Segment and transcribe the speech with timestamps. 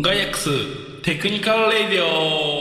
[0.00, 2.57] ガイアックステクニカルレディオ。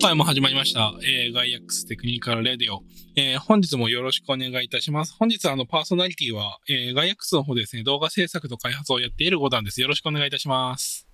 [0.00, 2.84] 今回も始まりました、えーガイアックステクニカルレディオ。
[3.16, 5.16] えー本日もよろしくお願いいたします。
[5.18, 9.80] 本日あのパーソナリティは、えーガイアックスの方ですね、動画制作と開発をやっている5段です。
[9.80, 11.08] よろしくお願いいたします。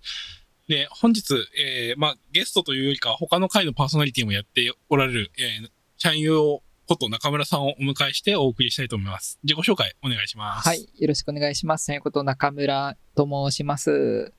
[0.68, 9.38] で、本日、えーまあ、ゲストというよりか他の回のパーソナリティもやっておられる、えー、チャンユーこと中村さんをお迎えしてお送りしたいと思います。
[9.44, 10.68] 自己紹介お願いします。
[10.68, 10.86] はい。
[10.98, 11.86] よろしくお願いします。
[11.86, 14.34] さよこと中村と申します。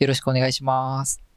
[0.00, 1.29] よろしくお願いします。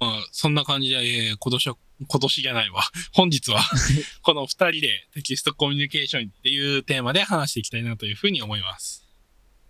[0.00, 1.76] まあ、そんな感じで、えー今年は、
[2.06, 2.82] 今年じゃないわ。
[3.12, 3.60] 本日は、
[4.22, 9.04] この二人でテキストコミュニケーションっていうテーマで話していきたいなというふうに思います。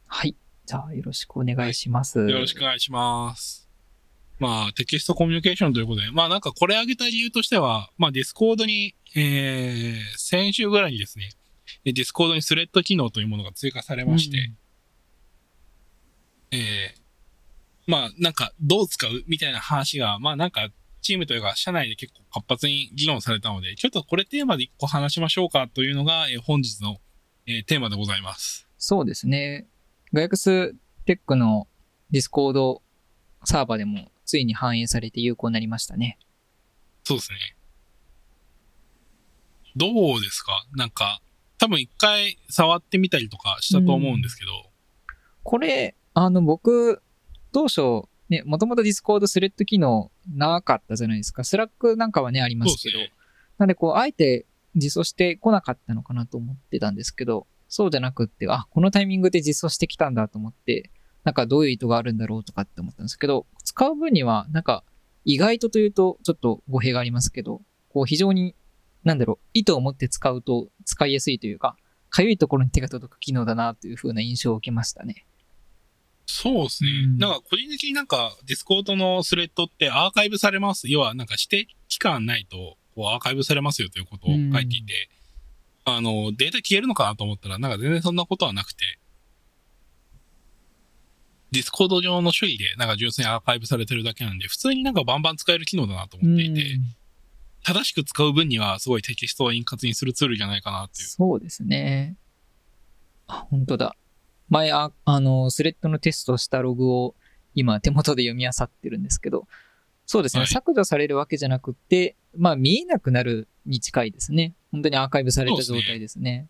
[0.07, 0.35] はい。
[0.67, 2.19] じゃあ、よろしくお願いします。
[2.19, 3.69] よろしくお願いします。
[4.39, 11.31] まあ、テキストコミュニケーションということで、まあなんかこれ挙げた理由としては、まあディスコードに、えー、先週ぐらいにですね、
[11.85, 14.53] ディスコードにスレッド機能というものが追加されまして、
[16.51, 16.61] えー、
[17.89, 20.69] まあなんかどう使うみたいな話が、まあなんか
[21.01, 26.99] チームというか社内で結構活発に議論されたので、ちょっとこれテーマで一個話しましょうかというのが、えー本日の、
[27.47, 28.69] えーテーマでございます。
[28.77, 29.67] そうですね。
[30.13, 30.75] ガイクス
[31.07, 31.67] テックの
[32.11, 32.83] ディスコード
[33.45, 36.19] サーバーでもついに反映されて有効になりましたね。
[37.05, 37.39] そうですね。
[39.77, 40.67] どうですか？
[40.77, 41.23] なんか、
[41.57, 44.51] 多分一回触ってみたりとかしたと思うんですけど、
[45.43, 47.01] これ、あの、僕、
[47.59, 51.43] 当初、ね、もともとディスコードスレッド機能なかったじゃないですか。
[51.43, 52.99] スラックなんかはね、ありますけど。
[53.59, 60.93] なんでこう、あえて実装してこなかったのかなと思ってたんですけど、そうじゃなくって、あ、このタイミングで実装してきたんだと思って、
[61.25, 64.85] なんかどういう意図があるんだろうとかって思ったんですけど、使う分には、なんか
[65.25, 68.55] 意外とというとちょっと語弊がありますけど、こう非常に、
[69.03, 71.77] なんだろう、意図を持って使うと使いやすいというか、
[72.09, 75.27] かゆいところに手が届く機能だなという風な印象を受けましたね。
[76.41, 76.91] そうですね。
[76.91, 80.89] うんなんか個人的になんかディスコードのスレッドってアーカイブされます？
[80.89, 85.11] 要はなんか指定期間ないとこうアーカイブされますよということを書いていて、
[85.85, 89.01] あの、データ消えるのかなと思ったらなんか全然そんなことはなくて、
[91.51, 96.79] ディスコード上の処理でなんか純粋にアーカイブされてるだけなんで、普通になんかバンバン使える機能だなと思っていて、
[97.65, 101.09] 正しく使う分にはすごいテキストを円滑にするツールじゃないかなっていう。
[101.09, 102.15] そうですね。
[103.27, 103.97] あ、本当だ。
[104.49, 107.15] 前、ああの、スレッドのテストしたログを
[107.55, 109.47] 今手元で読み漁ってるんですけど、
[110.07, 114.55] そうですね、はい削除されるわけじゃなくて、まあ見えなくなるに近いですね。
[114.73, 116.49] 本当にアーカイブされた状態ですね。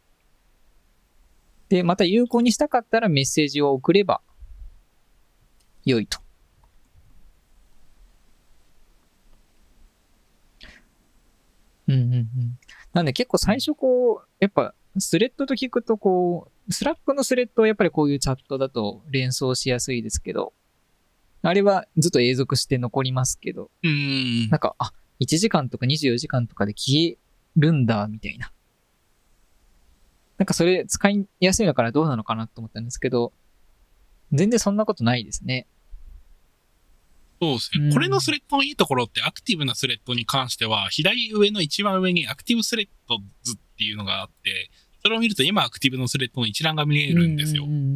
[1.69, 4.21] でまた有効にしたかったらメッセージを送れば
[5.85, 6.21] 良いと。
[11.89, 12.29] うんうんうん。
[12.93, 20.53] なんで結構最初こう、やっぱスレッドと聞くとこう、スラックのスレッドはやっぱりこういうチャットだと連想しやすいですけど、
[21.43, 24.61] あれはずっと永続して残りますけど、うーんなん。
[24.61, 27.19] か、あ、1時間とか24時間とかで消え
[27.57, 28.53] るんだ、みたいな。
[30.37, 33.33] なんかそれ使いやすいのかなどうなのかなと思ったんですけど、
[34.33, 35.67] 全然そんなことないですね。
[37.41, 37.87] そうですね。
[37.87, 44.71] うんこれのスレッドのいいところって、アクティブなスレッドに関しては、左上の一番上にアクティブスレッズっていうのがあって、
[45.03, 47.71] それを見ると今アクティブのスレッドの一覧が見えるんですようん。
[47.71, 47.87] うんうんう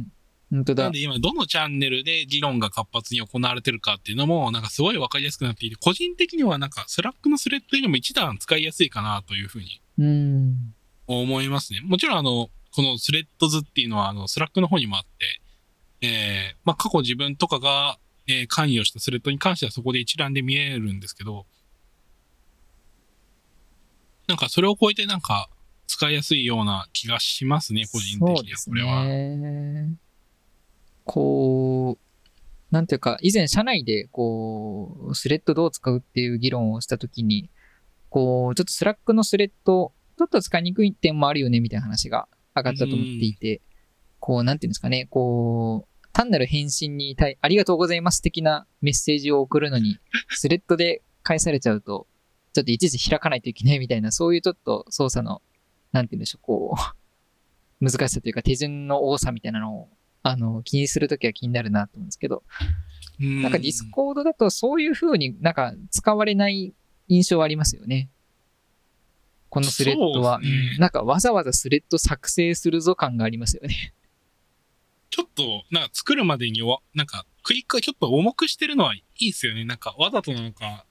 [0.00, 0.06] ん。
[0.52, 0.92] 本当だなん。
[0.92, 10.74] で今どのチャンネルで議論が活発に行われてるかっていうのも、なんかすごいわかりやすくなっていて、個人的にはなんかスラックのスレッドよりも一段使いやすいかなというふうにうん。
[11.06, 11.80] 思いますね。
[11.82, 15.02] もちろんあの、このスレッズっていうのはあの、スラックの方にもあっ
[16.00, 17.98] て、えー、まあ過去自分とかが、
[18.28, 21.46] えー関与したスレッドに関してはそこで一覧で見えるんですけど、
[24.28, 25.48] なんかそれを超えてなんか
[25.92, 29.04] 使いやすいような気がしますね、個人的にはこれは。
[29.04, 29.90] ね。
[31.04, 37.50] こう、なんていうか、以前社内で、こう、スレッドどう使うっていう議論をしたときに、
[38.08, 43.60] こう、ちょっとスラックのスレッド、ちょっと使いにくい点もあるよね、みたいな話が上がったと思っていて、
[44.18, 49.98] こう、なんていうんですかね、こう、単なる返信に対、ありがとうございます的なメッセージを送るのに、
[50.30, 52.06] スレッドで返されちゃうと、
[52.52, 55.40] ちょっといちいち開かないといけないみたいな、そういうちょっと操作の、
[55.92, 56.74] なんていうんでしょう、こ
[57.80, 59.88] う、 難しさというか手順の多さみたいなのを、
[60.22, 62.42] あの、気にするときは気になるなと思うんですけど、
[63.18, 66.72] ななんかディスコードだとそういう風になんか使われない
[67.08, 68.08] 印象はありますよね。
[69.48, 73.92] このスレッドは、ねうんなんかわざわざスレッド作成するぞ感がありますよね。
[75.10, 79.66] ちょっと、なんか作るまでにわ、なんか、クリックがちょっと重くしてるのはいいですよね。
[79.66, 80.86] なんか、わざとなのか、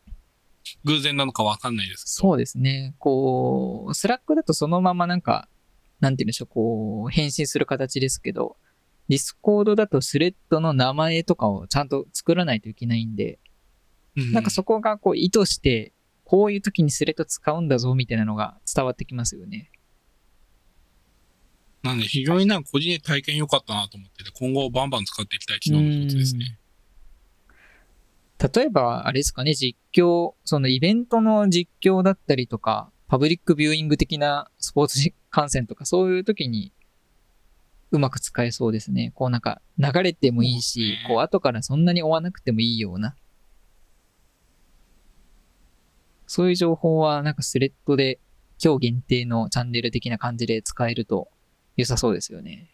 [0.83, 2.29] 偶然なのかわかんないですけど。
[2.29, 2.95] そうですね。
[3.00, 5.47] こう、スラックだとそのままなんか、
[6.00, 8.57] なんて言うんでしょう、こう、返信する形ですけど、
[9.07, 13.39] ディスコードだとスレッドの名前とかをちゃんと作らないといけないんで、
[14.15, 15.94] うんなんかそこがこう意図して、
[16.25, 19.71] こういう時にスレッド使うんだぞみたいなのが伝わってきますよね。
[21.83, 26.57] なんで非常になんか個人的に体験良かったなと思ってて、今後バンバン使っていきたい機能の一つですね。
[28.41, 36.71] 例えば、あれですかね、実況、そのイベントの実況だったりとか、パブリックビューイング的なスポーツ観戦とか、そういう時に
[37.91, 39.11] うまく使えそうですね。
[39.15, 43.15] こうなんか流れてもいいし、こう後からそんなに追わなくてもいいような。
[46.25, 48.19] そういう情報はなんかスレッドで
[48.63, 51.27] 今日限定のチャンネル的な感じで使えると
[51.75, 52.71] 良さそうですよね。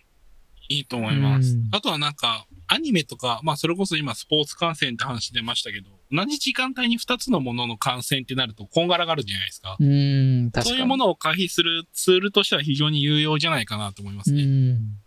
[0.69, 1.69] いいと思いますうん。
[1.71, 9.83] あとはなんか、アニメとか、まあそれこそ今スポーツ観戦って話出ましたけど、同じ時間帯に2つのものの観戦ってなると、こんがらがるじゃないですかう。
[9.83, 10.75] ーん、確かに。
[10.75, 14.43] そういうものを回避するツールとしては非常に有用じゃないかなと思いますね。
[14.43, 14.97] うん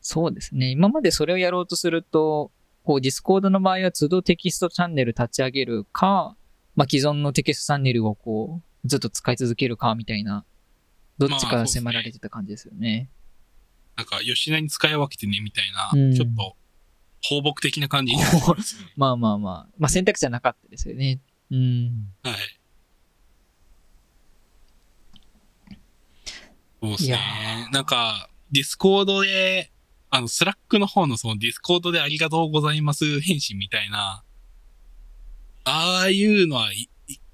[0.00, 0.70] そうですね。
[0.70, 2.52] 今までそれをやろうとすると、
[2.84, 6.36] こう、ディスコードの場合は都度テキストチャンネル立ち上げるか、
[6.76, 10.44] まあ、既存のテキストチャンネルをこう、ずっと使い続けるか、みたいな、
[11.18, 13.08] どっちか迫られてた感じですよね。
[13.96, 16.56] なんか、よしなに使い分けてね、みたいな、うんちょっと、
[17.22, 18.92] 放牧的な感じになってますよね。
[18.96, 21.20] まあまあまあ、まあ選択肢はなかったですよね。
[21.50, 22.12] うん。
[22.22, 22.34] はい。
[26.82, 27.68] そうですね。
[27.72, 29.72] なんか、ディスコードで、
[30.10, 34.22] あの、スラックの方のそのディスコードでありがとうございます返信みたいな、
[35.64, 36.70] ああいうのは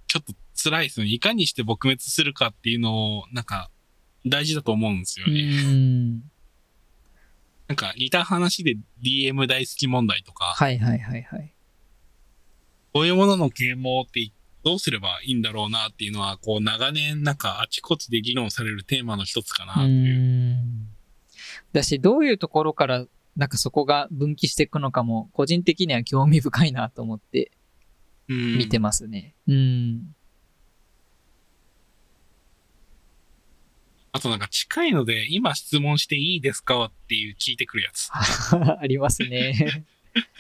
[0.07, 1.13] ちょっと辛いですよね。
[1.13, 3.71] いかにして撲滅するかっていうのを、なんか、
[4.25, 6.23] 大事だと思うんですよね。
[7.73, 7.77] ん。
[7.77, 11.53] なんか、似た話で DM 大好き問題とか、はいはいはいはい。
[12.93, 14.31] こういうものの啓蒙って
[14.65, 20.19] どうすればいいんだろうなっていうのは、こう長年なんかあちこちで議論されるテーマの一つかなとういう。
[20.55, 20.89] ん。
[21.73, 27.51] だし、どういうところから、なんかそこが分岐していくのかも、個人的には興味深いなと思って
[28.29, 29.35] うん見てますね。
[29.49, 30.15] うん。
[34.15, 38.11] あとなんか近いので、今質問していいですかっていう聞いてくるやつ。
[38.13, 39.87] ありますね。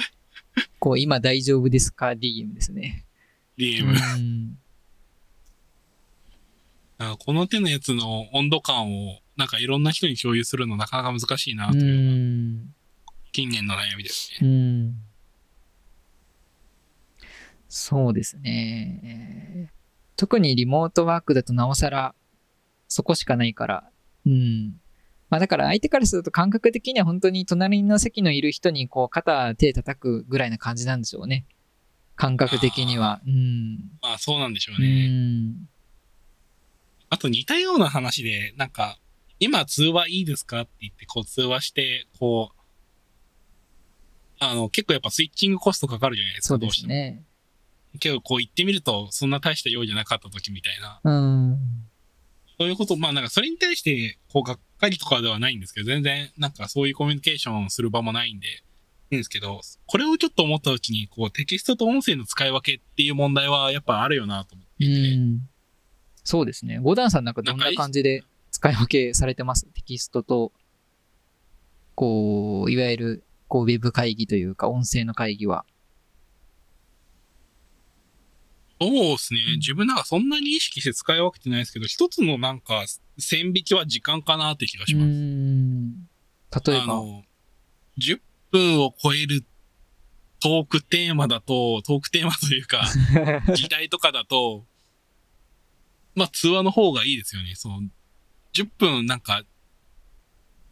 [0.78, 3.06] こう、今大丈夫ですか ?DM ですね。
[3.56, 3.94] DM。
[7.18, 12.74] この手のやつの温度感を、なんかいろんな人に共有するのなかなか難しいなうというのがん。
[13.32, 14.50] 近年の悩みですうね。
[14.50, 15.02] ん。
[17.70, 19.72] そうですね。
[20.16, 22.14] 特にリモートワークだとなおさら
[22.92, 23.84] そこしかないから。
[24.26, 24.80] うん。
[25.30, 31.46] まあだから相手からすると感覚的には本当に隣の席のいる人にこう肩手叩くぐらいな感じなんでしょうね。
[32.16, 33.20] 感覚的には。
[33.26, 33.76] うん。
[34.02, 35.08] まあそうなんでしょううね。
[35.08, 35.68] ん。
[37.08, 38.98] あと似たような話で、なんか、
[39.40, 42.62] 今通話いいですかって言って、こう通話して、こう、
[44.38, 46.90] あの、結構やっぱスイッチングコストかかるじゃないですか、そうでどうしても。
[46.90, 47.22] すね。
[47.98, 51.00] けど、こう言ってみると、そんな大した用じゃなかった時みたいな。
[51.04, 51.58] うん。
[52.62, 58.50] そういうこと、まあなんかそれに対して、こう、がっかりとかではないんですけど、全然、なんかそういうコミュニケーションする場もないんで、い
[59.10, 65.40] いんですけど、これをちょっと思ったうちに、こう、テキストと音声の使い分けっていう問題は、やっぱあるよなと思っていて、ん。
[66.22, 66.78] そうですね。
[66.78, 70.52] ゴダンさんなんかどんな感じで使い分けされてますテキストと、
[71.96, 75.64] こう、いわゆる、こう、ウェブ会議というか、音声の会議は。
[78.88, 79.40] そうですね。
[79.56, 82.84] 自分なんかそんなに意識して使い分けてないですけど、一つのなんか、
[83.18, 85.06] 線引きは時間かなって気がします。
[85.06, 85.92] ん。
[85.94, 86.02] 例
[86.68, 86.82] えば？
[86.82, 87.24] あの、
[87.98, 88.20] 10
[88.50, 89.44] 分を超える
[90.40, 92.82] トークテーマだと、トークテーマというか、
[93.56, 94.66] 議題とかだと、
[96.14, 97.54] まあ通話の方がいいですよね。
[97.54, 97.82] その、
[98.54, 99.44] 10分なんか、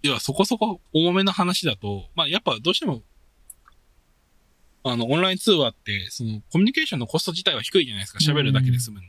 [0.02, 3.02] 要はそこそこ重めの話だと、まあやっぱどうしても、
[4.82, 8.18] あの、オンライン通話って、その、コミュニケーションのコスト自体は低いじゃないですか。
[8.20, 9.02] 喋るだけで済むん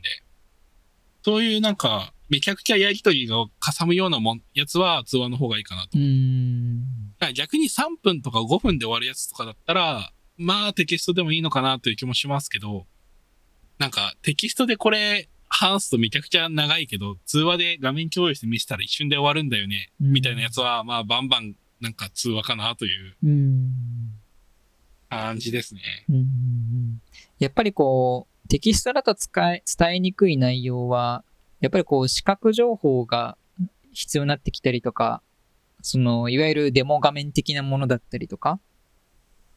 [1.24, 5.90] そういうなんか、めちゃくちゃやりとりがかさむようなもん、やつは通話の方がいいかなと。
[5.94, 6.80] うん。
[6.80, 6.86] だ
[7.20, 12.86] から逆に3分とか5分で終わるやつとかだったら、まあテキストでもいいのかなという気もしますけど、
[13.78, 23.72] なんかテキストでこれ話すとめちゃくちゃ長いけど、通話で画面共有して見せたら一瞬で終わるんだよね、うんみたいなやつは、まあバンバンなんか通話かなといううん。
[25.16, 25.80] 感じですね。
[26.08, 27.00] うん
[27.38, 31.24] やっぱりこう、テキストだと使え、伝えにくい内容は、
[31.60, 33.36] やっぱりこう、視覚情報が
[33.92, 35.22] 必要になってきたりとか
[35.82, 38.60] その、いわゆるデモ画面的なものだったりとか、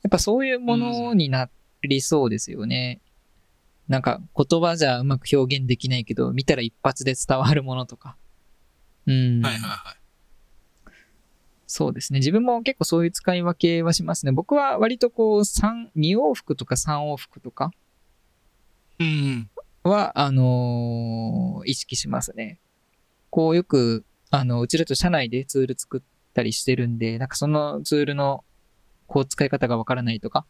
[0.01, 1.49] やっぱそういうものにな
[1.83, 2.99] りそうですよね。
[3.87, 8.17] なんか言葉じゃうまく表現できないけど、見たら一発で伝わるものとか。
[9.05, 9.41] うん。
[9.41, 10.04] はいはいはい。
[11.67, 12.19] そうですね。
[12.19, 14.31] 自分も結構そういう使い分けはしますね。
[14.31, 17.71] 僕は割とこう、三、二往復とか三往復とか
[18.99, 19.49] うん。
[19.83, 22.59] は、あのー意識しますね。
[23.29, 26.01] こうよく、あの、うちだと社内でツール作っ
[26.33, 28.43] たりしてるんで、なんかそのツールの、
[29.07, 30.45] こう使い方がわからないとか、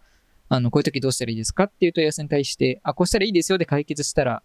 [0.50, 4.43] あの、こういう時どうしたらいいですかっていう問い合わせに対して、あ、こうしたらいいですよで解決したら、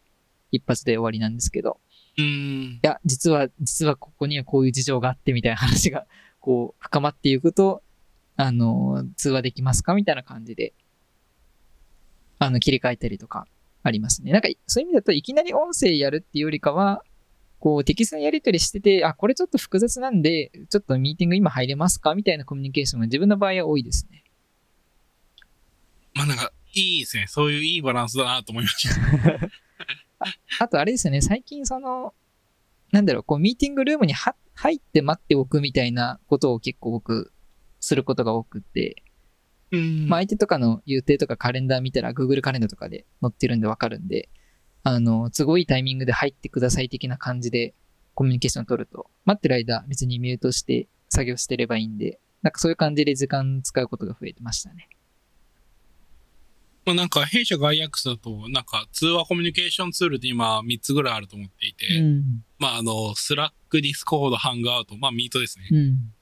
[0.52, 1.78] 一発で終わりなんですけど、
[2.18, 2.24] うん。
[2.24, 6.06] いや、実は、実はここにはこういう事情があってみたいな話が、
[6.40, 7.82] こう、深まっていくと、
[8.36, 10.72] あの、通話できますかみたいな感じで、
[12.38, 13.46] あの、切り替えたりとか、
[13.82, 14.32] ありますね。
[14.32, 17.02] なんか、そういう意味だといきなり音声やるっていうよりかは、
[17.58, 24.24] こう、テキストのやり取りしてて、あ、これちょっと複雑なんで、ちょっとミーティング今入れますかみたいなコミュニケーションが自分の場合は多いですね。
[26.14, 27.26] まあなんか、いいですね。
[27.28, 29.50] そういういいバランスだなと思いました。
[30.64, 32.14] あとあれですよね、最近その、
[32.92, 37.32] なんだろう、こう、ミーティングルームには入って待っておくみたいなことを結構僕、
[37.80, 39.02] することが多くって、
[39.72, 40.06] うん。
[40.06, 44.28] まあ、相手とかの予定とかカレンダー見たら Google カレンダーとかで載ってるんでわかるんで、
[44.82, 47.72] あの、都合いいタイミングで入ってください的な感じで
[48.14, 54.90] コミュニケーション取ると、待ってる間別にミュートして作業してればいいんで、なんかそういう感じで時間使うことが増えてましたね。
[56.84, 62.44] まあなんか、弊社ガイアックスだと、なんか、通話コミュニケーションツールって今3つぐらいあると思っていて、うん。
[62.58, 65.68] まああの、スラック、ディスコード、ハングアウト、まあミートですね。
[65.70, 66.12] うん。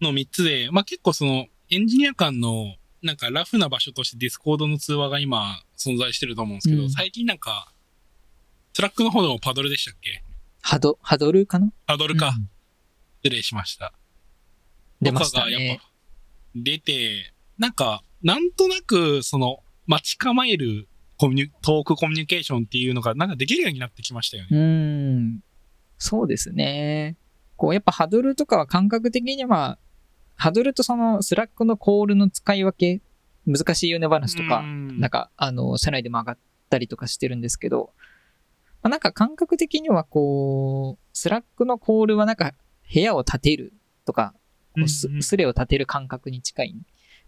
[0.00, 7.72] の3つで、まあ結構その、エンジニア間の、なんかラフな場所としてディスコードの通話が今存在してると思うんですけど、うん最近なんか、
[8.72, 10.22] スラックの方でもパドルでしたっけ？
[10.62, 11.72] ハド、ハドルかな？
[11.86, 12.28] ハドルか。
[12.28, 12.48] うん
[13.24, 13.94] 失礼しました。
[15.00, 15.90] 出ましたとかがやっねぱ。
[16.54, 20.88] 出て、なんか、なんとなく、その、待ち構える
[21.18, 24.48] コミュニ、トークコミュニケーションっていうのが、なんかできるようになってきましたよね。
[24.50, 25.40] うん。
[25.98, 27.16] そうですね。
[27.56, 29.78] こう、やっぱハドルとかは感覚的には、
[30.34, 33.02] ハドルとそのスラックのコールの使い分け、
[33.46, 36.38] 難しいよね話とか、うんなんか、あの、社内でも上がっ
[36.70, 37.92] たりとかしてるんですけど、
[38.82, 42.54] まあ、なんか感覚的にはこう、スラックのコールはなんか
[42.92, 43.72] 部屋を建てる
[44.04, 44.34] とか、
[44.74, 46.74] こうスレを立てる感覚に近い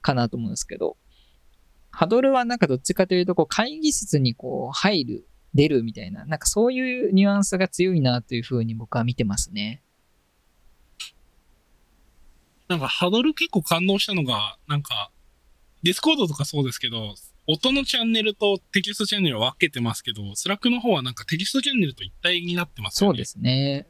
[0.02, 0.96] かなと思うんですけど、
[1.96, 9.80] ハドルはなんかどっちかというと、こう会議室にこう入る、出るみたいな、なんかそういうニュアンスが強いなというふうに僕は見てますね。
[12.68, 15.10] なんか、ハドル結構感動したのが、なんか、
[15.84, 17.14] ディスコードとかそうですけど、
[17.46, 23.14] 音のチャンネルとテキストチャンネルを分けてますけど、スラックの方はなんかテキストチャンネルと一体になってますよね。
[23.14, 23.86] そうですね。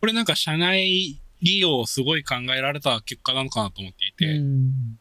[0.00, 4.98] これなんか社内利用をすごい考えられた結果なのかなと思っていて、うん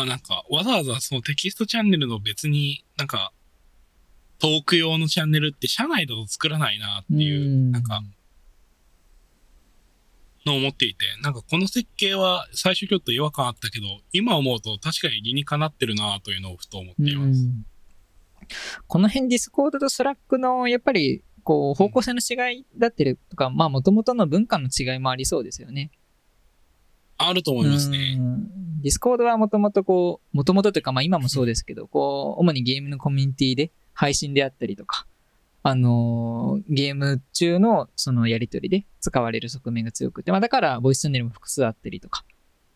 [0.00, 3.32] まあなんか、わざわざそのテキストチャンネルの別になんか、
[4.38, 8.00] トーク用のチャンネルって社内だと作らないなっていう、うんなんか、
[10.46, 17.42] のを思っていて、なんかこの設計は最初ちょっと違和感あったけど、今思うと確かに理にかなってるなというのをふと思っています。
[17.42, 17.66] うん
[18.88, 25.92] この辺ディスコードとスラックのやっぱりこう方向性の違いだったりとか、まあもともとの文化の違いもありそうですよね。
[27.28, 28.18] あると思いますね。
[28.82, 35.06] ディスコードはもともとこう、もともとというかまあ今もそうですけど、こう、主にゲームのコミュニティで配信であったりとか、
[35.62, 42.24] あのーゲーム中のそのやりとりで使われる側面が強くて、まあだからボイスチャンネルも複数あったりとか、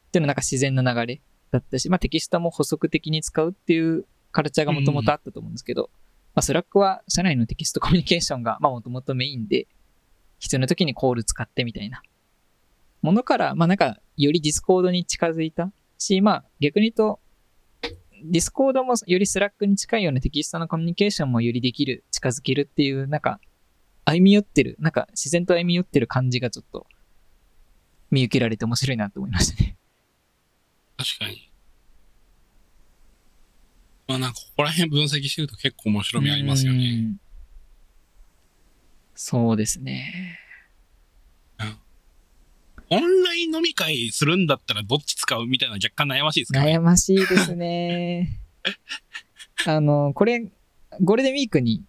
[0.08, 1.20] っていうのはなんか自然な流れ
[1.50, 5.88] だったし、まあテキストも補足的に使うっていうカルチャーがもともとあったと思うんですけど、
[6.34, 9.66] まあスラックは社内のテキストコミュニケーションがまあもともとメインで、
[10.40, 12.02] 必要な時にコール使ってみたいな
[13.04, 15.70] ものから、まあなんかよりディスコードに近づいた？
[15.98, 17.20] し、まあ逆に言うと、
[17.82, 23.40] ディスコードもよりスラックに近いようなテキストのコミュニケーションもよりできる、近づけるっていう、なんか、
[24.06, 26.86] 歩み寄ってる、なんか自然と歩み寄ってる感じがちょっと
[28.10, 29.76] 見受けられて面白いなと思いましたね。
[30.96, 31.50] 確かに。
[34.08, 36.78] まあなんかここら辺分析してると結構面白みありますよね。
[36.78, 37.20] うん。
[39.14, 40.38] そうですね。
[42.90, 46.78] オンライン飲み会するんだったらどっち使うみたいな若干悩ましいですかね。
[46.78, 48.40] 悩ましいですね。
[49.66, 50.50] あの、これ、
[51.00, 51.82] ゴールデンウィークに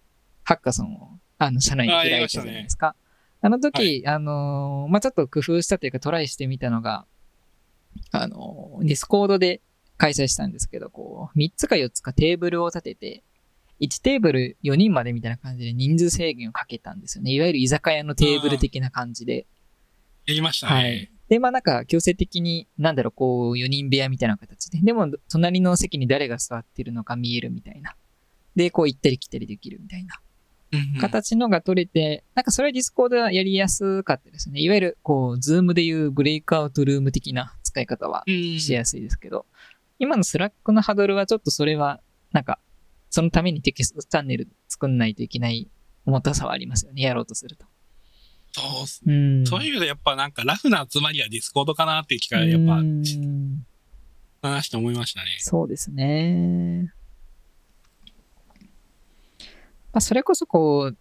[0.44, 2.96] ハッカソンを、あの、社内に開いたじゃないですか。
[3.42, 7.06] あの時、あの、まあ、ちょっと工夫したというかトライしてみたのが、
[8.10, 9.60] あの、ディスコードで
[9.98, 13.22] 開催したんですけど、こう、3つか4つかテーブルを立てて、
[13.80, 17.32] 1テーブル4人までみたいな感じで人数制限をかけたんですよね。
[17.32, 19.46] いわゆる居酒屋のテーブル的な感じで。
[20.26, 20.72] やりましたね。
[20.74, 21.10] はい。
[21.28, 24.78] で、まあなんか強制的に、なんだろう、こう、4人部屋みたいな形で。
[24.80, 27.96] でも、隣の席に誰が座ってるのか見えるみたいな。
[28.54, 30.20] で、こう行ったり来たりできるみたいな
[31.00, 34.60] 形のが取れて、なんかそれは Discordはやりやすかったですね。
[34.60, 39.46] いわゆる、こう、 Zoomでいうブレイクアウトルーム的な使い方はうんしやすいですけど、
[39.98, 42.00] 今の Slackのハドルはちょっとそれは、
[42.32, 42.58] なんか、
[43.10, 45.68] そのためにテキストチャンネル作んないといけない
[46.04, 47.66] 重たさはありますよね、やろうとすると。
[48.56, 48.62] そ
[49.06, 49.46] ううん。
[49.46, 53.66] そういう意味でやっぱなんかラフな集まりは Discordかなっていう機会やっぱうん
[54.40, 55.26] 話して思いましたね。
[55.38, 56.92] そうですね。
[59.92, 60.96] まあ、それこそこう、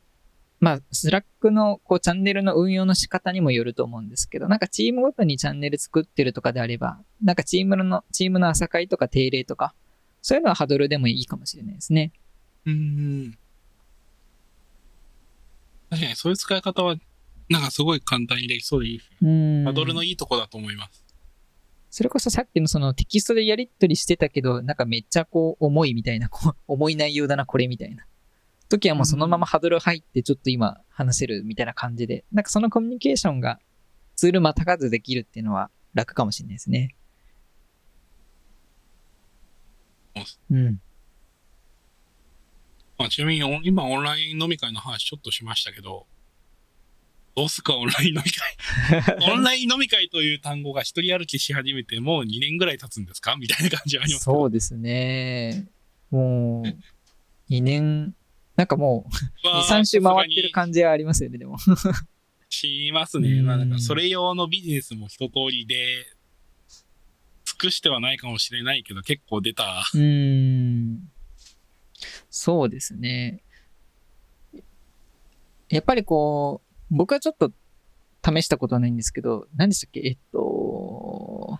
[0.59, 9.73] まあ、 Slackのこうチャンネルの運用の仕方にもよると思うんですけど、なんかチームごとにチャンネル作ってるとかであれば、なんかチームの、チームの朝会とか定例とか、
[10.21, 12.11] そういうのはハドルでもいいかもしれないですね。
[12.65, 13.37] うん。
[15.89, 16.95] 確かにそういう使い方は
[17.49, 19.01] なんかすごい簡単にできそうでいい。
[19.21, 19.63] うん。
[19.65, 21.05] ハードルのいいとこだと思います。
[21.89, 28.05] それこそさっきのそのテキストでやり取りしてたけど、なんかめっちゃこう重いみたいな、こう重い内容だな、これみたいな。
[28.67, 33.59] 時はもうそのままハードル入ってちょっと今話せるみたいな感じで、なんかそのコミュニケーションが
[34.15, 36.95] ツールまたがずできるっていうのは楽かもしれないですね。
[40.49, 40.81] うん。
[42.97, 46.07] まあ、ちなみに今オンライン飲み会の話ちょっとしましたけど、
[47.35, 49.17] どうすかオンライン飲み会。
[49.33, 53.35] オンライン飲み会という単語が一人歩きし始めてもう2年ぐらい経つんですか？
[53.35, 55.67] みたいな感じありますそうですね。
[56.11, 58.15] もう、2年、
[58.55, 59.09] なんかも
[59.43, 61.57] う、まあ2、3週回ってるさ感じはありますよね、でも。
[62.47, 63.41] しますね。
[63.41, 66.05] まあ、なんうんかそれ用のビジネスも一通りで、
[67.43, 69.85] 尽くしてはないかもしれないけど、結構出た。
[69.93, 71.11] うーん。
[72.29, 73.41] そうですね。
[75.69, 76.64] やっぱりこう、
[76.95, 77.51] 僕はちょっと
[78.23, 79.99] 試したことはないんですけど、何でしたっけ？
[79.99, 81.57] えっと、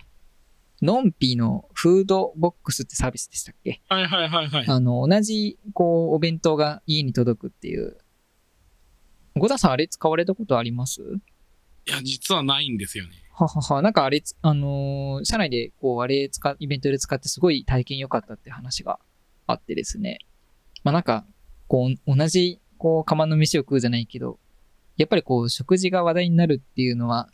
[0.80, 3.82] ノンピーのフードボックスってサービスでしたっけ？
[3.88, 4.66] はいはいはいはい。
[4.66, 7.98] あの、同じ、こう、お弁当が家に届くっていう。
[9.36, 11.02] ゴダさんあれ使われたことあります？
[11.02, 13.10] いや、実はないんですよね。
[13.32, 13.82] ははは。
[13.82, 18.98] なんかあれつ、あのー社内で、こう、あれ使っ、イベントで使ってすごい体験良かったって話が
[19.46, 20.20] あってですね。
[20.82, 21.26] まあなんか、
[21.68, 24.38] こう、同じ、こう、釜の飯を食うじゃないけど、
[24.96, 27.28] やっぱりこう、食事が話題になるっていうのは、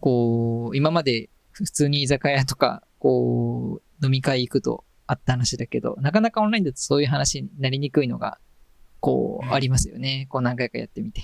[0.00, 8.38] こう、今まで普通に居酒屋とか、こう、飲み会行くとあった話だけど、なかなかオンラインだとそういう話になりにくいのが、
[9.00, 10.26] こう、うんありますよね。
[10.30, 11.22] こう何回かやってみて。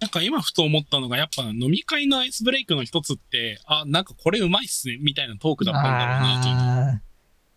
[0.00, 7.02] なんか今ふと思ったのが、やっぱ飲み会のアイスブレイクの一つって、あ、なんかこれうまいっすね、みたいなトークだったんだろうな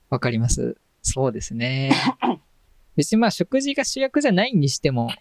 [0.09, 0.77] わかります。
[1.03, 1.91] そうですね。
[2.95, 5.11] 別にまあ食事が主役じゃないにしても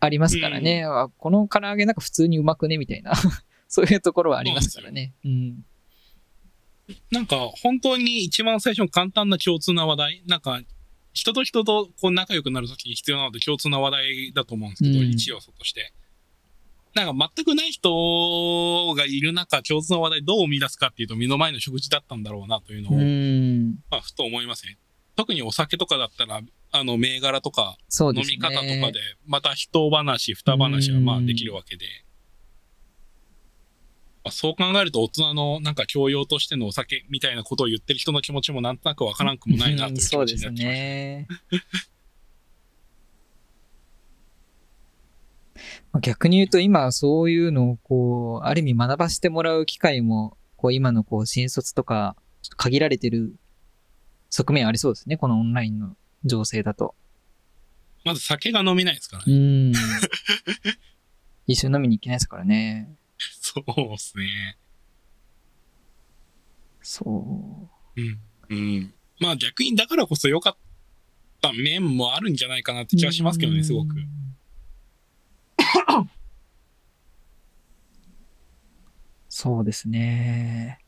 [0.00, 0.84] ありますからね。
[0.84, 3.12] あこの唐揚げなんか普通にうまくねみたいな。
[3.68, 5.12] そういうところはありますからね。
[5.24, 5.64] うん。
[7.10, 10.62] なんか本当に一番最初の簡単な共通な話題、なんか
[11.12, 15.92] 人と人とこう仲良くなるときに必要なので共通な話題だと思うんですけど、うん一要素として。
[16.94, 23.78] なんか全くない人がいる中、共通の話題どう生み出すかっていうと目の前の食事だったんだろうなというのを、うん。
[23.90, 24.78] まあ、ふと思いますね。
[25.18, 27.76] 特にお酒とかだったら、あの、銘柄とか。
[28.00, 31.86] 飲み方とかで、また一話、二話はまあできるわけで。
[34.22, 40.82] まあそう考えると大人のなんか教養としてのお酒みたいなことを言ってる人の気持ちもなんとなくわからんくもないなという気持ちそうですになってきました。
[40.82, 41.26] ね。
[45.90, 52.14] まあ逆に言うと今そういうのをこう、ある意味学ばせてもらう機会も、こう今のこう新卒とか
[52.56, 53.34] 限られてる
[54.30, 55.16] 側面ありそうですね。
[55.16, 56.94] このオンラインの情勢だと。
[58.04, 59.70] まず酒が飲めないですからうね。
[59.70, 59.72] ん。
[61.46, 62.94] 一緒に飲みに行けないですからね。
[63.18, 64.58] そうですね。
[66.82, 68.20] そうん。
[68.50, 68.94] うん。
[69.20, 70.56] まあ逆にだからこそ良かっ
[71.40, 72.98] た面もあるんじゃないかなってう。
[72.98, 73.98] 気はしますけどね、すごくう。
[74.00, 74.08] ん。
[79.28, 80.80] そうですね。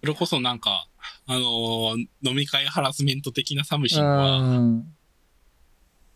[0.00, 0.86] それこそなんか、
[1.26, 4.94] あのー飲み会ハラスメント的なサムシうンは、ん。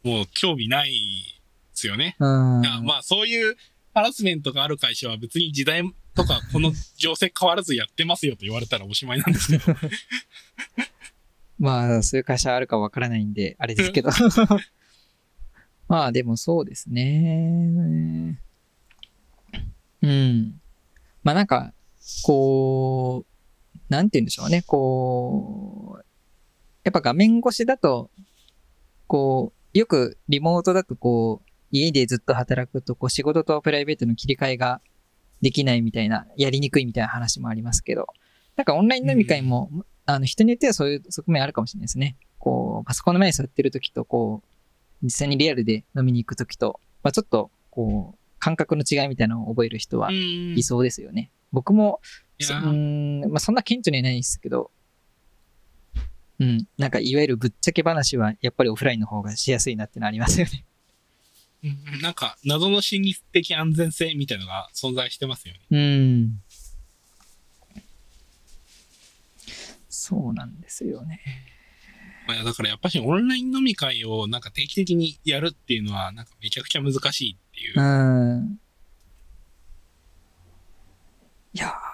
[0.03, 0.97] もう興味ないで
[1.73, 2.17] すよね。
[2.19, 3.57] まあそういう
[3.95, 5.83] ハラスメントがある会社は別に時代
[6.15, 9.79] とかこの情勢変わらずやってますよと言われたらおしまいなんですけど。
[11.59, 14.11] まあ、そういう会社あるかわからないんで、あれですけど。
[15.89, 18.39] まあ、でもそうですね。
[20.03, 20.61] うん。
[21.23, 21.73] まあなんか、
[22.25, 23.34] こう、
[23.97, 24.63] なんて言うんでしょうね。
[24.63, 26.05] こう、
[26.85, 28.11] やっぱ画面越しだと、
[29.07, 34.81] こう、よくリモートだとこう、家でずっと働くと、こう仕事とプライベートの切り替えが
[35.41, 38.07] できないみたいな、やりにくいみたいな話もありますけど、
[38.57, 39.71] なんかオンライン飲み会も、
[40.07, 42.17] あの人によってはそういう側面あるかもしれないですね。
[42.39, 44.49] こう、パソコンの前に座ってる時と、こう、
[45.03, 51.31] 実際にリアルで飲みに行く時と、まあちょっと、こう、感覚の違いみたいなのを覚える人はうんいそうですよね。
[51.51, 52.01] 僕も、
[52.41, 54.71] そいやうーん、まあそんな顕著にはないですけど、
[56.41, 60.65] うん、なんかいわゆるぶっちゃけ話はやっぱりオフラインの方がしやすいなってのありますよね。
[61.65, 65.61] うんなんか、謎の心理的安全性みたいなのが存在してますよね。
[65.71, 66.43] うん。
[69.89, 71.21] そうなんですよね。
[72.29, 77.83] まあ、だからやっぱしオンライン飲み会をなんか定期的にやるっていうのはなんかめちゃくちゃ難しいっていうう。
[77.83, 78.59] ん。
[81.55, 81.94] いやー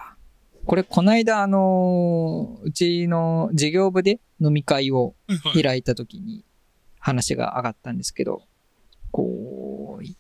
[0.66, 6.44] これこないだあのーうちの事業部で飲み会をはい開いた時に
[6.98, 8.42] 話が上がったんですけど、
[9.10, 10.16] こう、い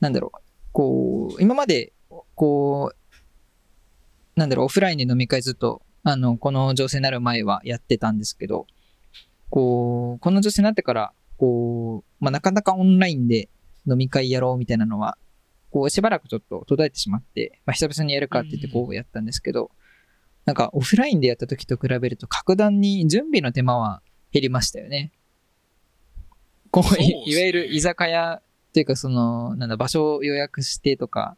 [0.00, 0.38] なんだろう、
[0.72, 1.92] こう、今まで、
[2.34, 8.66] こう、なんだろう、オフラインで飲み会ずっと、あの、この情勢になる前はやってたんですけど、
[9.50, 13.48] こう、この情勢になってから、こう、まあ、なかなかオンラインで
[13.88, 15.18] 飲み会やろうみたいなのは、
[15.70, 19.70] こう、しばらくちょっと途絶えてしまって、まあ、久々にやるかって言ってこうやったんですけど、
[20.44, 24.00] なんかオフラインでやった時と比べると格段に準備の手間は
[24.32, 25.12] 減りましたよね。
[26.70, 31.36] こう、いいわゆる居酒屋っていうかその、なんだ、場所を予約してとか、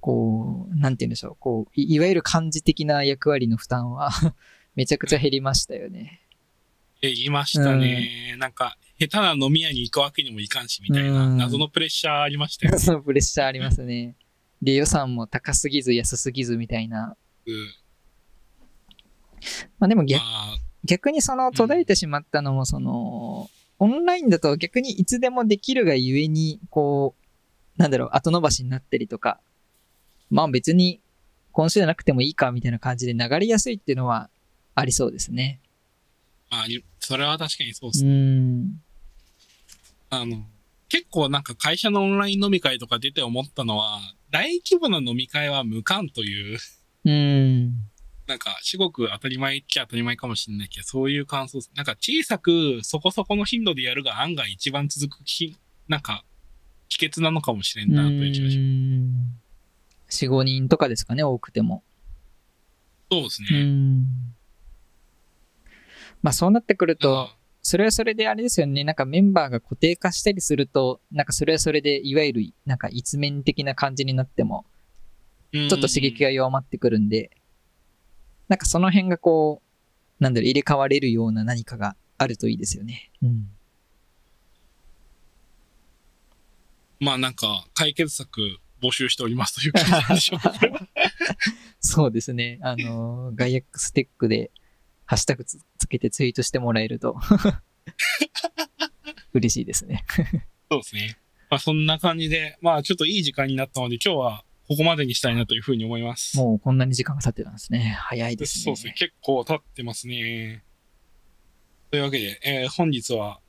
[0.00, 4.10] こう、なんて言うんでしょう、こう、いいわゆる漢字的な役割の負担は
[4.74, 6.20] めちゃくちゃ減りましたよね。
[7.02, 8.36] え、言いましたね。
[8.38, 12.78] なんか、下手な飲み屋に行くわけにもいかんし、みたいなうん謎のプレッシャーありましたよね。
[12.84, 14.14] そのプレッシャーありますね。
[14.60, 17.16] で、予算も高すぎず安すぎずみたいな。
[17.46, 17.70] うん
[19.78, 27.14] まあでもま逆あ、逆にその途絶えてしまったのも、その、オンラインだと逆にいつでもできるがゆえに、こ
[27.78, 29.40] う、なんだろう、後延ばしになったりとか、
[30.28, 31.00] まあ別に
[31.52, 34.28] 今週じゃなくてもいいかみたいな感じで流れやすいっていうのは
[34.74, 35.60] ありそうですね。
[36.50, 36.66] まあ、
[36.98, 38.10] それは確かにそうでうすね。
[38.10, 38.82] ん。
[40.10, 40.44] あの、
[40.88, 46.58] 結構なんか会社のオンライン飲み会とか出て思ったのは、大規模な飲み会は無関という、
[47.04, 47.90] うん。
[48.26, 51.58] なんか、至極当たり前っちゃ当たり前かもしれないけど、そういう感想。
[51.74, 55.56] なんか小さくそこそこの頻度でやるが案外一番続くき、
[55.88, 56.24] なんか、
[56.88, 58.64] 秘訣なのかもしれんな、という気がしま
[60.08, 60.26] す。
[60.26, 61.82] 4、5人とかですかね、多くても。
[63.10, 63.64] そうですうね。
[63.64, 64.04] ん。
[66.22, 68.84] まあそうなってくると、あそれはそれであれですよね。
[68.84, 74.64] なんかメンバーが固定化したりすると、なんかそれはそれで、いわゆる、なんか一面的な感じになっても、
[75.52, 77.30] うんちょっと刺激が弱まってくるんで、
[78.48, 79.62] なんかその辺がこ
[80.20, 83.10] う、なんだろう、入れ替われるような何かがあるといいですよね。
[83.22, 83.48] うん。
[86.98, 90.40] まあなんか、解決策募集しておりますという感じでしょう
[91.80, 92.58] そうですね。
[92.62, 94.50] あのー、ガイアックステックで、
[95.10, 97.16] ハッシュタグつつけてツイートしてもらえると、
[99.34, 100.04] 嬉しいですね。
[100.70, 101.18] そうですね。
[101.50, 106.36] まあそんな感じで、まあちょっといい時間になったので、今日はここまでにしたいなというふうに思います。
[106.36, 107.96] もうこんなに時間が経ってたんですね。
[107.98, 108.62] 早いですね。
[108.62, 108.94] そうですね。
[108.96, 110.62] 結構経ってますね。
[111.90, 113.40] というわけで、えー本日は、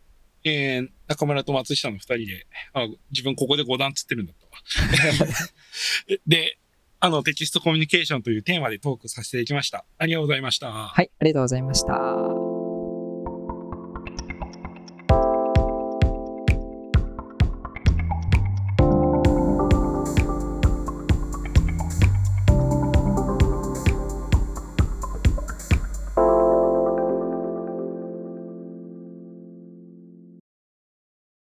[0.44, 5.28] えー中村と松下の二人で、あ、自分ここで5段つってるんだったわ。
[6.26, 6.58] で、
[7.04, 9.86] あの、テキストコミュニケーションというテーマでトークさせていきました。
[9.98, 10.72] ありがとうございました。
[10.72, 12.41] はい、ありがとうございました。